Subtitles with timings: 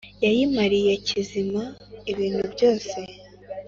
[0.23, 1.63] yayimariye kizima
[2.11, 2.99] ibintu byose